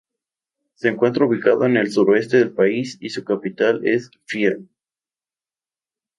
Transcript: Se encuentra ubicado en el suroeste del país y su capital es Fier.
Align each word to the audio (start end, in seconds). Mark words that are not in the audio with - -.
Se 0.73 0.87
encuentra 0.87 1.25
ubicado 1.25 1.63
en 1.67 1.77
el 1.77 1.91
suroeste 1.91 2.37
del 2.37 2.53
país 2.55 2.97
y 3.01 3.11
su 3.11 3.23
capital 3.23 3.81
es 3.85 4.09
Fier. 4.25 4.61